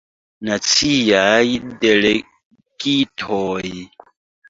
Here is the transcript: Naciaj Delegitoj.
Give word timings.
Naciaj 0.47 1.47
Delegitoj. 1.85 3.65